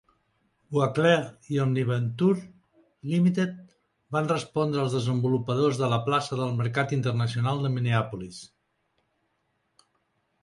Boisclair 0.75 1.17
i 1.55 1.59
Omni 1.65 1.81
Venture, 1.89 2.45
Limited, 3.11 3.59
van 4.15 4.31
respondre 4.31 4.81
als 4.83 4.95
desenvolupadors 4.97 5.79
de 5.81 5.89
la 5.93 5.99
plaça 6.07 6.39
del 6.41 6.57
mercat 6.63 6.95
internacional 6.97 7.61
de 7.67 7.71
Minneapolis. 7.75 8.41